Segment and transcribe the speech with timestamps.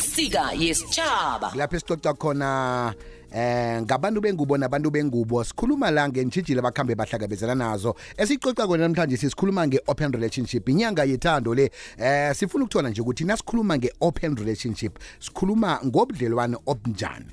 [0.00, 2.94] isika yesitshaba lapho esicoca khona
[3.32, 7.94] eh ngabantu bengubo nabantu bengubo sikhuluma la ngentshijile abakhambe bahlangabezana nazo.
[8.16, 13.76] Esicoca kona namhlanje sisikhuluma nge-open relationship inyanga yethando le eh sifuna ukuthola nje ukuthi nasikhuluma
[13.78, 17.30] nge-open relationship sikhuluma ngobudlelwane obunjani?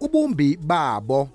[0.00, 1.28] Ubumbi babo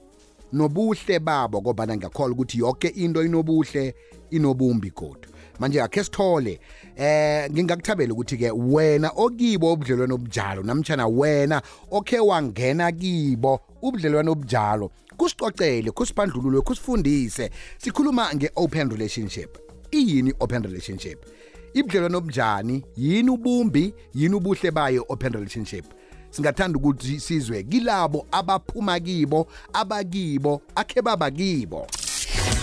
[0.53, 3.95] nobuhle babo ngoba ngiyakholwa ukuthi yonke into inobuhle
[4.31, 6.59] inobumbi kodwa manje akhe sithole.
[6.95, 14.91] Eh ngingakuthabela ukuthi ke wena okibo ubudlelwane obujalo namtjana wena okhe wangena kibo ubudlelwane obujalo
[15.17, 19.57] kusicocele kusibandlulule kusifundise sikhuluma nge-open relationship.
[19.91, 21.25] Iyini open relationship?
[21.73, 22.83] Ibudlelwane obunjani?
[22.97, 23.93] Yini ubumbi?
[24.13, 25.85] Yini ubuhle bayo open relationship?
[26.29, 31.87] Singathanda ukuthi sizwe kilabo abaphuma kibo abakibo akhe baba kibo.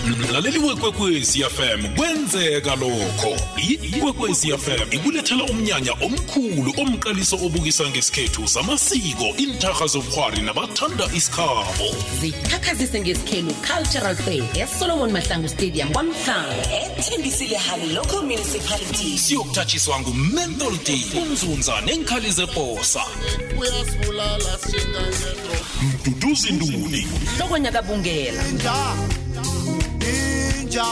[0.04, 3.36] Mlaleli wekwekwezi fm kwenzeka lokho.
[3.82, 11.88] Ikwekwezi fm ikulethela umnyanya omkhulu omqaliso obukisa ngesikhethu samasiko intarha zobukghwari nabathanda isikhabo.
[12.20, 16.62] Zikhakhazise ngesikhelu cultural fair esolomon mahlangu stadium kwamhlanga.
[16.98, 19.18] Ethembisile hali local municipality.
[19.18, 23.02] Siyokuthatshiswa ngumental d umzunza nenkhali zeposa.
[23.58, 27.06] Uyasibulala singangedro mduduzi nduli.
[27.36, 28.42] Hlokonyakabungela
[30.06, 30.86] inja inja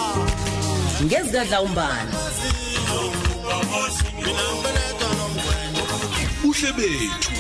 [1.05, 2.13] ngezidladla umbani
[4.17, 5.83] mina ngibelethwa nomgwenya
[6.43, 7.31] buhle bethu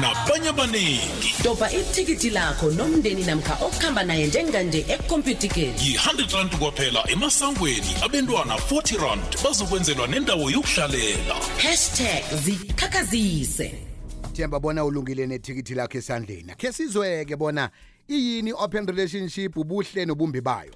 [0.00, 7.92] nabanye abaningi dobha ithikithi lakho nomndeni namkha okuhamba naye njenganje ekhompyutikeni yi-100 rand kwaphela emasangweni.
[8.04, 11.36] Abentwana 40 rand bazokwenzelwa nendawo yokuhlalela.
[11.62, 13.95] Hashtag zikhakhazise.
[14.36, 16.52] Themba bona ulungile nethikithi lakho esandleni.
[16.52, 17.70] Akhe sizweke bona
[18.08, 20.74] iyini open relationship ubuhle nobumbi bayo.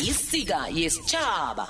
[0.00, 1.68] Isika yesitshaba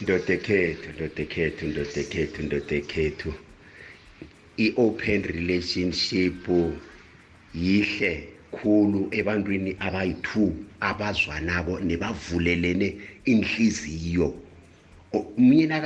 [0.00, 3.34] ndodekhethu ndodekhethu ndodekhethu ndodekhethu.
[4.56, 6.48] I-open relationship
[7.54, 14.34] yihle khulu ebantwini abayi-two abazwanako nebavulelene inhliziyo.
[15.12, 15.80] O- mina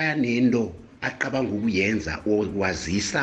[1.02, 3.22] aqabanga ukuyenza okwazisa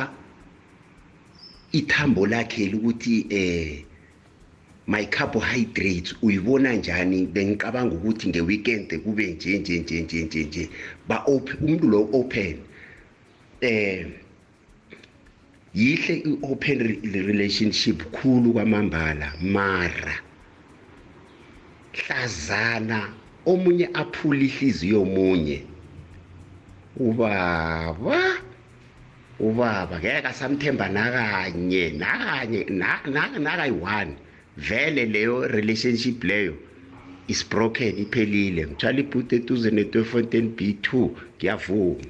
[1.72, 3.84] ithambo lakhe ukuthi eh
[4.88, 7.26] my carbohydrates uyibona njani?
[7.26, 10.70] Bengicabanga ukuthi ngeweekend kube nje nje nje nje nje nje
[11.08, 12.58] ba umuntu lo open
[13.62, 14.08] eh
[15.76, 20.16] yihle i-open re- relationship khulu kwamambala mara
[21.94, 23.14] hlazana
[23.46, 25.69] omunye aphula ihliziyo yomunye
[27.00, 28.20] ubaba
[29.40, 34.16] ubaba ngeke asamthemba nakanye nakanye na- na- nakayi-one.
[34.58, 36.54] Vele leyo relationship leyo
[37.28, 38.68] is broken iphelile.
[38.68, 41.16] Ngithwala ibhuti eduze netwefontein b two.
[41.38, 42.04] Ngiyavuma.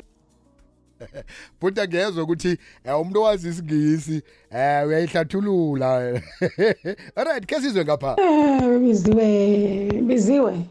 [1.62, 4.22] Futhi ngezwe ukuthi eh, umuntu owazi isingisi
[4.52, 6.22] eh uyayihlathulula.
[7.16, 8.16] Alright ke sizwe ngapha.
[8.20, 10.66] Eh, biziwe biziwe.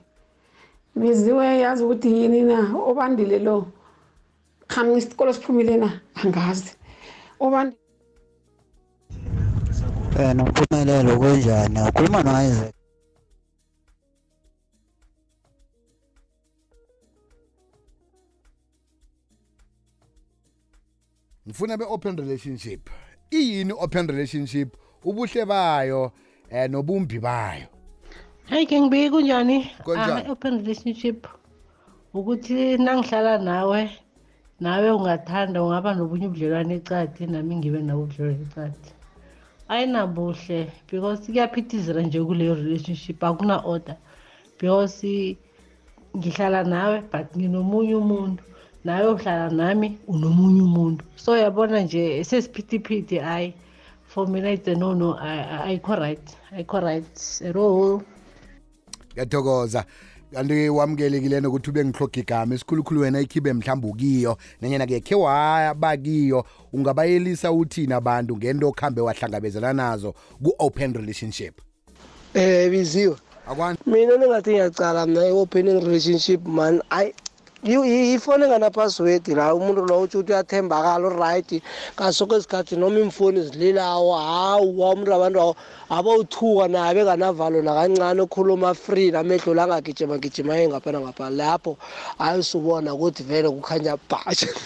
[0.96, 2.74] Biziwe yazi ukuthi yini na?
[2.76, 3.72] Obandile lo.
[4.68, 6.00] Khami isikolo siphumile na?
[6.14, 6.76] Angazi.
[7.40, 7.76] Obandile
[10.18, 11.80] Eh nompumelelo kunjani?
[11.88, 12.74] Ukhuluma no-Isaac.
[21.48, 22.90] ngifuna be-open relationship.
[23.30, 24.76] Iyini open relationship?
[25.04, 26.12] Ubuhle bayo
[26.50, 27.66] eh nobumbi bayo.
[28.44, 29.70] Hayi ke ngibike kunjani?
[29.84, 30.26] Kunjani?
[30.26, 31.26] Ah, open relationship
[32.14, 33.90] ukuthi nangihlala nawe
[34.60, 38.90] nawe ungathanda ungaba nobunye ubudlelwane ecadi nami ngibe nabo ubudlelwane ecadi
[39.68, 43.96] ayinabuhle because kuyaphithizela nje kuleyo relationship akuna-order
[44.60, 45.36] because
[46.16, 48.42] ngihlala nawe but nginomunye umuntu.
[48.84, 51.04] Nawe uhlala nami unomunye umuntu.
[51.16, 53.54] So yabona nje sesiphithiphithi hayi
[54.06, 58.00] for mina it's a no no I- I- ayikho right ayikho right at all.
[59.12, 59.84] Ngiyathokoza.
[60.32, 66.44] Kanti wamukelekile nokuthi ube ngihloga igama esikhulukhulu wena ikhibe mhlawumbe ukiyo nanyana-ke khe waba kiyo
[66.72, 71.60] ungabayelisa uthini abantu ngento okhambe wahlangabezana nazo ku-open relationship
[72.34, 73.16] Eh biziwe.
[73.50, 76.82] akwani Mina ningathi ngiyacala mina i-opening relationship man.
[76.90, 77.12] Ay
[77.64, 81.62] ifoni engana password la umuntu lo uthi uthi uyathembakala uright.
[81.96, 85.56] Kasoko isikhathi noma imfoni zililawo hawu umuntu abantu awo
[85.90, 91.30] abawuthuka naye bekanavalo nakancane okhuluma free namehlo la angagijima gijima engapha nangapha.
[91.30, 91.76] Lapho
[92.18, 94.48] ayisubona ukuthi vele kukhanya bhatsha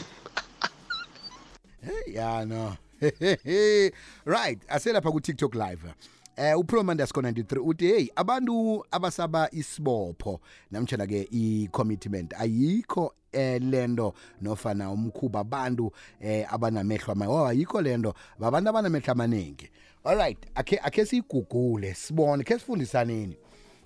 [2.06, 2.76] ya no.
[4.24, 5.94] Right aselapha ku-tiktok live.
[6.36, 10.40] Eh upro underscore 93 uthi hey abantu abasaba isibopho
[10.70, 18.14] namtjana ke i-commitment ayikho eh lento nofana umkhuba abantu eh abanamehlo amayo oh, ayikho lento
[18.38, 19.70] babantu abanamehlo amaningi
[20.04, 23.36] alright akhe akhe siyigugule sibone khe sifundisaneni.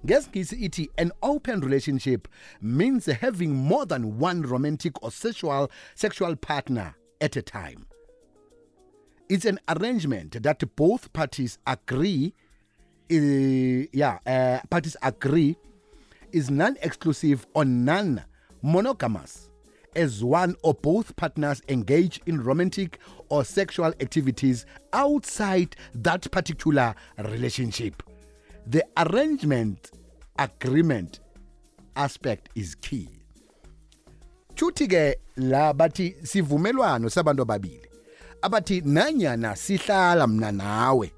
[0.05, 2.29] Ngesingisi ithi an open relationship
[2.61, 7.87] means having more than one romantic or sexual sexual partner at a time.
[9.29, 12.33] It's an arrangement that both parties agree
[13.11, 15.57] uh, yeah uh, parties agree
[16.33, 19.49] is non-exclusive or non-monogamous
[19.95, 22.99] as one or both partners engage in romantic
[23.31, 28.03] or sexual activities outside that particular relationship.
[28.67, 29.91] The arrangement
[30.39, 31.21] agreement
[31.97, 33.09] aspect is key.
[34.55, 37.86] Chuthi ke la bathi sivumelwano sabantu ababili
[38.43, 41.13] abathi nanyana sihlala mina nawe.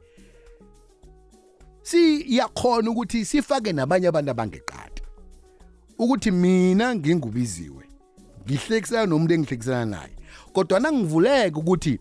[1.82, 5.02] Siyakhona ukuthi sifake nabanye abantu abangeqadi.
[5.98, 7.84] Ukuthi mina ngingubiziwe
[8.44, 10.14] ngihlekisana nomuntu engihlekisana naye.
[10.52, 12.00] Kodwa nangivuleka ukuthi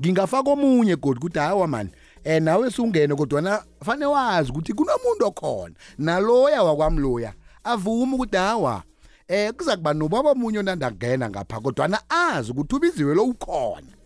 [0.00, 1.90] ngingafaka omunye godi ukuthi hawa mani
[2.24, 3.14] eh nawe sungene.
[3.14, 7.34] Kodwa na fanele wazi ukuthi kunomuntu okhona naloya wakwamloya
[7.64, 8.82] avuma ukuthi hawa
[9.28, 11.60] eh kuza kuba nobaba omunye onandangena ngapha.
[11.60, 13.99] Kodwa na azi ukuthi ubiziwe lo ukhona.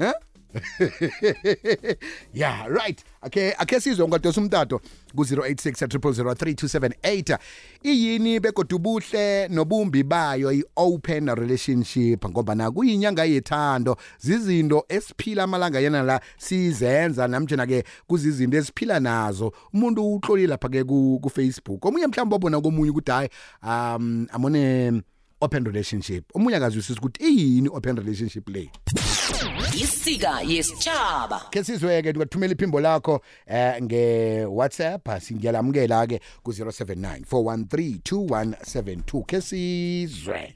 [0.00, 0.12] Eh?
[2.34, 3.04] Yeah right.
[3.26, 4.80] Okay akhe sizwe ungadosa umtato
[5.16, 7.38] ku-086
[7.82, 12.28] iyini begodwa ubuhle nobumbi bayo i-open relationship?
[12.28, 19.52] Ngoba na kuyinyanga yethando zizinto esiphila amalanga yena la sizenza namtjena-ke kuzizinto esiphila nazo.
[19.74, 21.84] Umuntu uhloli lapha-ke ku-facebook.
[21.84, 23.28] Omunye mhlawumbe wabona komunye ukuthi hayi
[23.62, 25.02] um amone
[25.40, 26.24] open relationship.
[26.34, 28.70] Omunye akazwisisa ukuthi iyini open relationship le?
[29.74, 39.40] Isika yesitshaba ke sizweke ungathumela iphimbo lakho eh nge-whatsapp singiyalamukela ke ku-079 413 2172 ke
[39.40, 40.54] sizwe.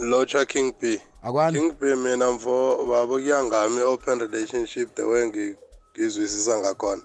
[0.00, 0.98] Locha king b.
[1.22, 1.58] Akwani?
[1.58, 5.56] King b mina mfo babo kuyangami open relationship the way ngi-
[5.94, 7.02] ngizwisisa ngakhona.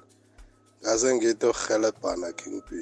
[0.84, 2.76] Ngase ngithi ukuhelebhana king b.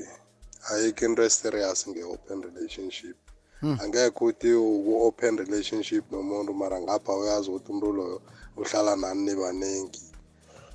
[0.71, 3.15] Ayikho into eserious nge-open relationship.
[3.61, 8.17] Angekho ukuthi uku-open relationship nomuntu mara ngapha uyazi ukuthi umuntu loyo
[8.57, 10.05] uhlala nani nibaningi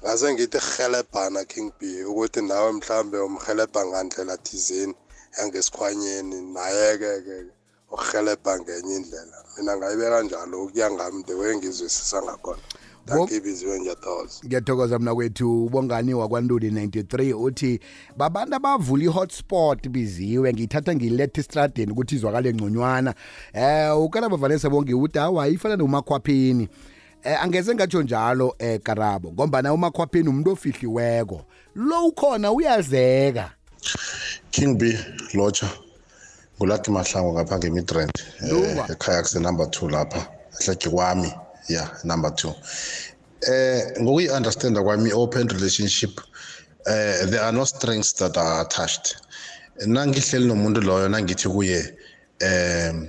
[0.01, 4.95] ngase ngithi helebhana king b ukuthi nawe mhlambe umhelebha ngandlela thizeni
[5.37, 7.37] yangesikhwanyeni naye-ke-ke
[7.95, 9.37] ukuhelebha ngenye indlela.
[9.57, 12.63] Mina ngayibeka njalo ukuya ngami the way ngizwisisa ngakhona.
[13.07, 14.41] Dangibiziwe ngiyathokoza.
[14.47, 17.81] Ngiyathokoza mna kwethu ubongani wakwantuli 93 uthi
[18.17, 23.15] babantu abavula i-hotspot biziwe ngiyithatha ngiyiletha estradeni ukuthi izwakale ngconywana.
[23.53, 26.69] Eh ukalaba vanessa bonge uthi hawa ifana nomakhwaphini
[27.25, 31.45] eh angeze ngatsho njalo eh karabo ngombana umakhwaphini umuntu ofihliweko.
[31.75, 33.51] Lo ukhona uyazeka.
[34.51, 34.99] King b
[35.35, 35.71] locha
[36.59, 38.91] ngulaki mahlango ngapha ngemidrand Lungwa.
[38.91, 40.29] ekhaya kusenumber two lapha
[40.61, 41.33] ehleki kwami
[41.69, 42.55] ya number two.
[43.41, 46.21] Eh ngokuyi-understanda kwami i-open relationship
[46.87, 49.17] eh there are no strings that are attached.
[49.87, 51.95] Nangihleli nomuntu loyo nangithi kuye
[52.43, 53.09] um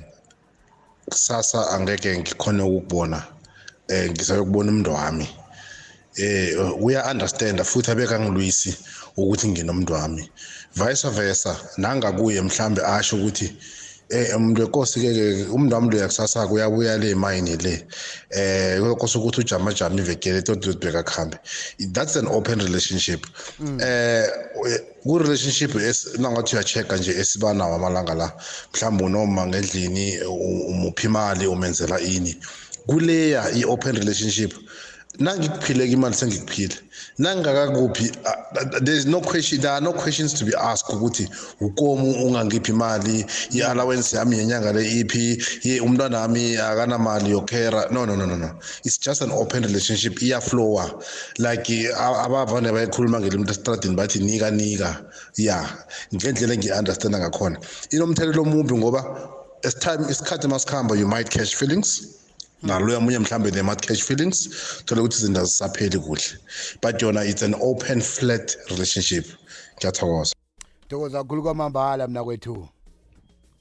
[1.10, 3.24] kusasa angeke ngikhone ukukubona
[3.88, 5.28] eh ngisayokubona umntu wami.
[6.18, 8.78] Eh uya-understanda futhi abekangilwisi
[9.18, 10.32] ukuthi nginomntu wami.
[10.76, 13.58] Vice versa nangakuye mhlambe asho ukuthi
[14.10, 17.88] eh umuntu wenkosi ke umntu wami lo yakusasa kuyabuya le mayini le.
[18.30, 21.38] Eh kose ukuthi ujama jama ivekele tot uzibheka kuhambe
[21.92, 23.26] that's an open relationship.
[23.82, 24.28] Eh
[25.04, 25.74] ku relationship
[26.20, 28.32] nangathi uyachecka nje esibanawo amalanga la
[28.74, 30.22] mhlawumbe unoma ngendlini
[30.70, 32.36] umuphi imali umenzela ini.
[32.88, 34.54] Kuleya i-open relationship.
[35.20, 36.76] Nangikuphileka imali sengikuphile.
[37.20, 38.12] Nangingakakuphi
[38.82, 41.30] there's no question there are no questions to be asked ukuthi
[41.62, 48.16] ukomu ungangiphi imali i-allowance yami yenyanga le iphi ye umntwana wami akanamali yokhera no no
[48.16, 48.50] no no no.
[48.84, 51.04] It's just an open relationship iyaflowa.
[51.38, 55.06] Like abavane bayikhuluma ngelimntu esitradini bathi nika nika.
[55.38, 55.70] Ya
[56.14, 57.60] ngendlela engiyi-understanda ngakhona.
[57.92, 59.02] Inomthelelo omubi ngoba
[59.64, 62.25] as time isikhathi masikhamba you might catch feelings.
[62.64, 64.50] Naloya munye mhlambe they might catch feelings
[64.86, 66.38] thole ukuthi izinto azisapheli kuhle.
[66.82, 69.26] But yona it's an open flat relationship.
[69.78, 70.34] Ngiyathokoza.
[70.90, 72.68] Thokoza kakhulu kwamambala mna kwethu.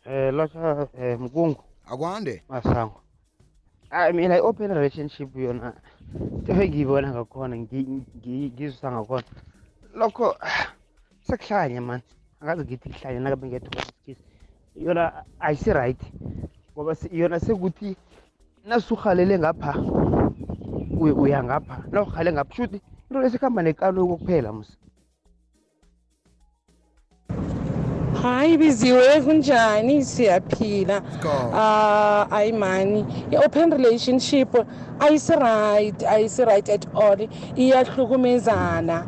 [0.04, 1.64] Eh locha eh mkungu.
[1.86, 2.42] Akwande?
[2.48, 3.00] Masango.
[3.90, 5.72] Ah mina i-open relationship yona
[6.20, 9.24] into engiyibona ngakhona ngi- ngi- ngizwisisa ngakhona.
[9.94, 10.36] Lokho
[11.26, 12.00] sekuhlanya man.
[12.40, 14.20] Angazi ngithi kuhlanya nakabe ngiyathokoza isikisi
[14.76, 16.00] yona ayisi right
[16.76, 17.96] ngoba se- yona sekuthi
[18.64, 19.72] nasuhalele ngapha
[21.02, 22.78] uy- uya ngapha nawuhale ngapha shuthi
[23.10, 24.76] into lesikuhamba nekaloku kuphela musa
[28.24, 31.02] hayi biziwe kunjani siyaphila.
[31.54, 33.04] Ah ayi mani.
[33.30, 34.48] I-open relationship
[35.00, 37.18] ayisi-right ayisi-right at all.
[37.56, 39.06] Iyahlukumezana.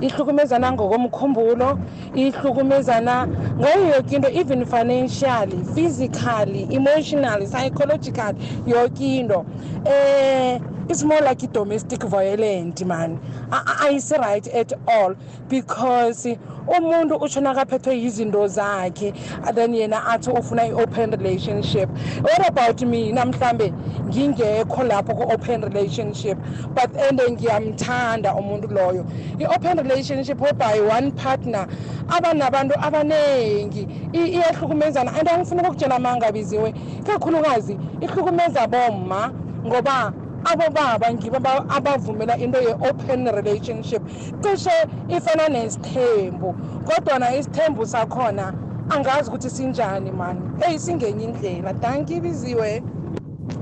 [0.00, 1.78] Ihlukumezana ngokomkhumbulo
[2.14, 3.28] ihlukumezana
[3.60, 8.34] ngayo yoke into even financially physically emotionally psychological
[8.66, 9.46] yoke into.
[9.84, 10.58] Eh
[10.88, 13.20] it's more like i-domestic violent man.
[13.52, 15.14] A- a- ayisi-right at all
[15.48, 16.26] because
[16.66, 19.12] umuntu utsho nakaphethwe yizinto zakhe
[19.54, 21.88] then yena athi ufuna i-open relationship.
[22.22, 23.72] What about mina mhlambe
[24.08, 26.38] ngingekho lapho ku-open relationship
[26.74, 29.06] but and ngiyamthanda umuntu loyo.
[29.40, 31.66] I-open relationship whereby one partner
[32.08, 35.18] abanabantu abaningi i- iyahlukumezana.
[35.18, 36.74] And angifuna ukukutshela mangabiziwe
[37.04, 39.32] kakhulukazi ihlukumeza bomma
[39.66, 40.12] ngoba
[40.44, 44.02] abobaba ngibo aba- abavumela into ye-open relationship.
[44.40, 44.70] Cishe
[45.08, 46.52] ifana nesithembu
[46.84, 48.54] kodwana isithembu sakhona
[48.90, 50.40] angazi ukuthi sinjani mani.
[50.68, 51.72] Eyi singenye indlela.
[51.72, 52.82] Danki ibiziwe.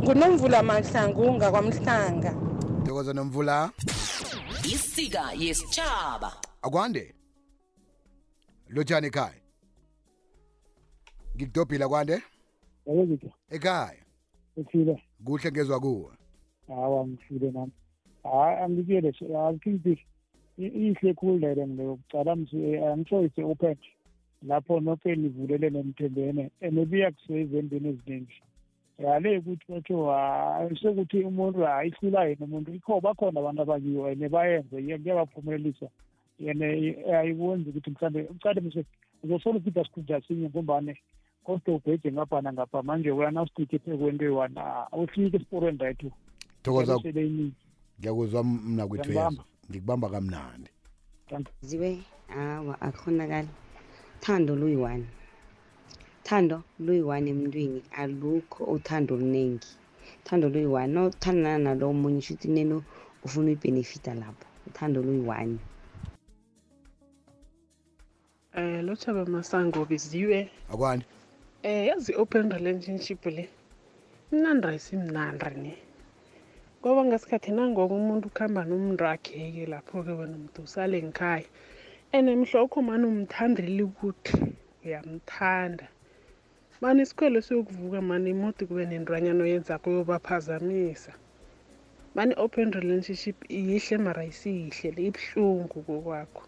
[0.03, 2.35] Ngunomvula mahlangu ngakwamhlanga.
[2.85, 3.71] Thokoza nomvula.
[4.65, 7.15] Isika yesitshaba akwande?
[8.69, 9.41] Lotshani ekhaya?
[11.37, 12.23] Ngikudobhila kwande
[12.87, 14.05] yabezitha ekhaya?
[14.57, 16.13] Uphile kuhle ngezwa kuwe.
[16.69, 17.73] Hawa ngifile nami
[18.23, 19.11] hayi angikuyele
[19.49, 19.99] akhimphi
[20.59, 23.77] ihle khulu lele leyo kucala angitsho ise open
[24.49, 28.39] lapho nonke nivulele nemthembene and iyakuseva entweni eziningi
[28.99, 35.89] yale ukuthi batsho ayisekuthi umuntu ayihlula yena umuntu ikho bakhona abantu abakiyo and bayenze kuyabaphumelelisa
[36.39, 36.67] yena
[37.19, 38.85] ayikwenzi ukuthi mhlawumbe ucale mse
[39.23, 40.95] uzosola ukuphinda sikhundla sinye ngombane
[41.45, 44.61] kodwa ubheje ngapha nangapha manje wena usitike phekwento eyi-one
[44.93, 46.03] awufike esiporweni right
[46.65, 47.55] thokoza seleiningi
[48.01, 49.43] ngiyakuzwa mna kwethu Ngiyakubamba.
[49.43, 50.71] yezo ngikubamba kamnandi.
[51.69, 51.91] Ziwe
[52.35, 53.49] hawa akukhonakali.
[54.21, 55.07] Thando luyi-one.
[56.27, 59.69] Thando luyi-one emntwini alukho uthando oluningi
[60.25, 62.77] uthando luyi-one nothandana nalo omunye shuthi kuneno
[63.25, 64.47] ufuna uyibhenefita lapho.
[64.69, 65.59] Uthando luyi-one.
[68.57, 71.05] Um lothaba masango biziwe akwande
[71.65, 73.49] um yazi i-open relationship le?
[74.33, 75.73] Mnandi ayisimnandi ne.
[76.85, 81.49] Ngoba ngasikhathi nangoku umuntu ukuhamba nomuntu wakhe-ke lapho-ke wena muntu usale ngikhaya
[82.13, 84.37] and mhlokho mani umthandeli ukuthi
[84.85, 85.87] uyamthanda.
[86.81, 91.13] Mani isikhwelo siyokuvuka mani imodi kube nentwanyana oyenzako yobaphazamisa
[92.15, 96.43] mani open relationship iyihle mara ayisiyihle le ibuhlungu kokwakho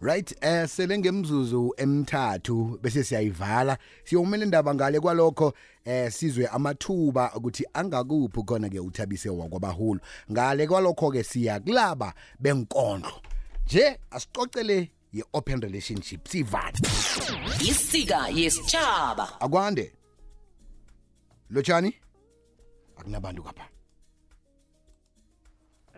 [0.00, 3.78] right eh sele ngemzuzu emithathu bese siyayivala.
[4.04, 5.52] Siyomela indaba ngale kwalokho
[5.84, 10.00] eh sizwe amathuba ukuthi angakuphi khona ke uthabise wakwabahulu
[10.32, 13.20] ngale kwalokho ke siya kulaba benkondlo.
[13.66, 16.78] Nje asicocele ye-open relationship sivale.
[17.60, 19.92] Isika yesitshaba akwande?
[21.50, 21.94] Lotshani?
[22.96, 23.68] Akunabantu kapha.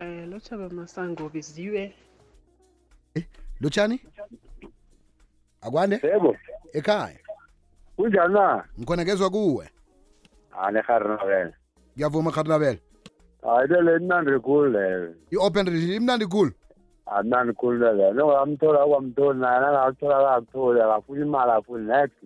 [0.01, 1.93] Um lothaba masango biziwe
[3.63, 3.97] lotshani
[5.61, 6.35] akwande yebo
[6.73, 7.19] ekhaya
[7.95, 8.33] kunjani?
[8.33, 9.69] Na ngikhona kezwa kuwe
[10.49, 11.53] hane harnabele
[11.95, 12.79] ngiyavuma kharinabela
[13.43, 15.13] hayi le le imnandi khulu leyo.
[15.31, 16.51] I-open relationship imnandi khulu?
[17.05, 22.19] Amnandi khulu leyo nongamthola akwamtholi naye nangakuthola akakutholi akafuni imali afuni next.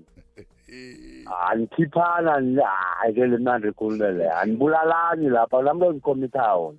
[1.50, 6.75] Anikhiphana ni- hayi ke le mnandi khulu lele anibulalani lapha lamntu ozikhomithawo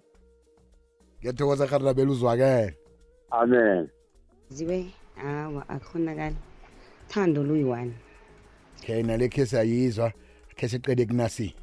[1.20, 2.76] ngiyathokoza kharinabela uzwakele.
[3.30, 3.88] Amen
[4.50, 6.36] ziwe hawa akukhonakali
[7.08, 7.92] thando luyi-one.
[8.78, 10.12] Okay nale khe siyayizwa
[10.56, 11.54] khe siqede kunasi.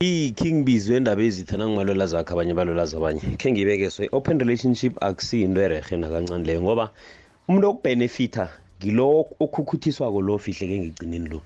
[0.00, 3.20] I-king biz wendaba ezithana ngimalola zakhe abanye balolaza abanye.
[3.38, 6.92] Khe ngibeke so i-open relationship akusiyinto erehe nakancane leyo ngoba
[7.48, 11.42] umuntu okubhenefitha ngilo okhukhuthiswako lo fihleke ngegcineni lo.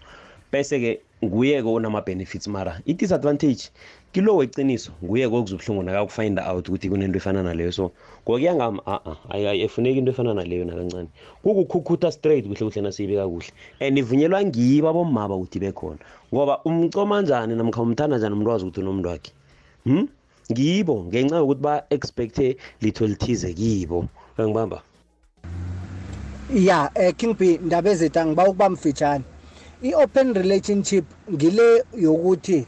[0.52, 2.80] Bese-ke nguye-ke onama-benefits mara.
[2.84, 3.70] I-disadvantage
[4.12, 7.92] kilo weqiniso nguye-ke okuzobuhlungu nakakufind out ukuthi kunento efana naleyo so
[8.24, 11.08] ngokuya ngami a efuneki into efana naleyo nakancane.
[11.42, 13.52] Kukukhukhutha straight kuhle kuhle nasiyibeka kuhle.
[13.80, 15.98] And ivunyelwa ngibo abomaba ukuthi bekhona.
[16.34, 19.32] Ngoba umcoma njani namkha umthanda njani umuntu wazi ukuthi unomuntu wakhe
[19.84, 20.08] hmm?
[20.52, 24.08] ngibo ngenxa yokuthi ba-expecte litho lithize kibo.
[24.36, 24.82] Angibamba
[26.54, 29.24] ya eh King B ndaba ezethu ngiba ukuba mfitshane
[29.82, 32.66] i-open relationship ngile yokuthi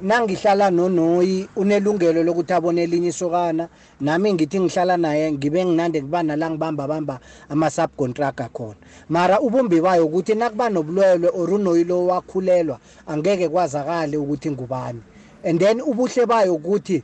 [0.00, 3.68] nangihlala nonoyi unelungelo lokuthi abone elinye isokana
[4.00, 8.76] nami ngithi ngihlala naye ngibe nginande kuba nala ngibamba bamba ama-subcontractor khona
[9.08, 15.00] mara ubumbi bayo ukuthi nakuba nobulwelwe or unoyi lo wakhulelwa angeke kwazakale ukuthi ngubani
[15.44, 17.02] and then ubuhle bayo ukuthi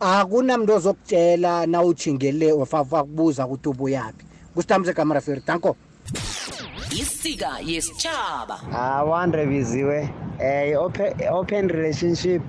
[0.00, 5.76] akunamntu ozokutshela na ujingele wafafa kubuza ukuthi ubuyaphi kusithamse kamaraferi danko
[6.92, 10.08] isika yesitshaba awandre biziwe
[10.40, 12.42] eh open, open relationship.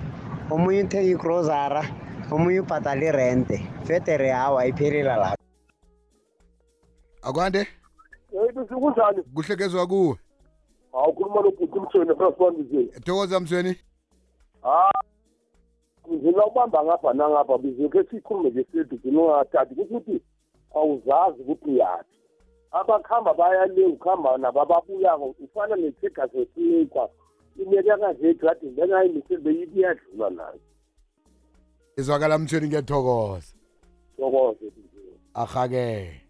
[0.50, 1.82] Omunye uthenga igrosara
[2.30, 5.42] omunye ubhadala irente federe hawa iphelila lapho
[7.22, 7.66] akwande?
[8.32, 10.16] Hey bisi kunjani kuhle kezwa kuwe.
[10.92, 13.76] Awukhuluma nobhuti umthweni first thokoza mthweni
[14.64, 14.90] ah
[16.08, 20.22] ngizela ubamba ngapha nangapha biziwe ke sikhulume nje sithi zinongathathi ukuthi
[20.74, 22.21] awuzazi ukuthi uyaphi
[22.72, 27.10] abakuhamba baya le ukuhamba nabo ababuyako ufana nethega zesinikwa
[27.56, 30.60] imeka kanje egradini bengayimiseli beyiyadlula nayo.
[31.96, 33.54] Izwakala mthweni ngiyathokoza.
[34.16, 34.72] Tokoze
[35.34, 36.20] ahake.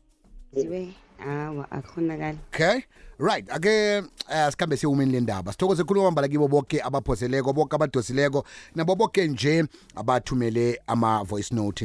[0.52, 2.80] Ziwe hawa akhonakali okay
[3.18, 5.52] right ake uh, sikhambe siyewumeni lendaba.
[5.52, 8.44] Sithokoze khulu kwambala kibo boke abaphoseleko boke abadosileko
[8.74, 9.64] nabo boke nje
[9.96, 11.84] abathumele ama-voice note.